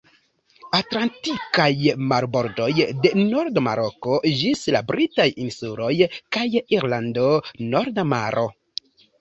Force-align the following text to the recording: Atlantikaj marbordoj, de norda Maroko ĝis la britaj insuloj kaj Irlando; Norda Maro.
Atlantikaj 0.75 1.67
marbordoj, 2.13 2.69
de 3.03 3.11
norda 3.19 3.63
Maroko 3.67 4.17
ĝis 4.41 4.65
la 4.77 4.83
britaj 4.89 5.29
insuloj 5.47 5.93
kaj 6.39 6.47
Irlando; 6.63 7.29
Norda 7.77 8.09
Maro. 8.17 8.49